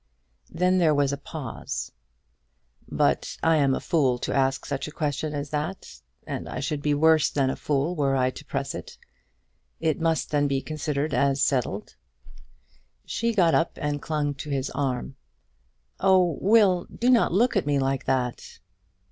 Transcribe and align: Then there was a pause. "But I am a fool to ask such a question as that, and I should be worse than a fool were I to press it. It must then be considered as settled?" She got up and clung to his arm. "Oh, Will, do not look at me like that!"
Then 0.49 0.79
there 0.79 0.95
was 0.95 1.13
a 1.13 1.15
pause. 1.15 1.91
"But 2.89 3.37
I 3.43 3.57
am 3.57 3.75
a 3.75 3.79
fool 3.79 4.17
to 4.17 4.33
ask 4.33 4.65
such 4.65 4.87
a 4.87 4.91
question 4.91 5.35
as 5.35 5.51
that, 5.51 6.01
and 6.25 6.49
I 6.49 6.59
should 6.59 6.81
be 6.81 6.95
worse 6.95 7.29
than 7.29 7.51
a 7.51 7.55
fool 7.55 7.95
were 7.95 8.15
I 8.15 8.31
to 8.31 8.43
press 8.43 8.73
it. 8.73 8.97
It 9.79 10.01
must 10.01 10.31
then 10.31 10.47
be 10.47 10.59
considered 10.59 11.13
as 11.13 11.39
settled?" 11.43 11.97
She 13.05 13.31
got 13.31 13.53
up 13.53 13.77
and 13.79 14.01
clung 14.01 14.33
to 14.33 14.49
his 14.49 14.71
arm. 14.71 15.17
"Oh, 15.99 16.39
Will, 16.41 16.85
do 16.85 17.11
not 17.11 17.31
look 17.31 17.55
at 17.55 17.67
me 17.67 17.77
like 17.77 18.05
that!" 18.05 18.57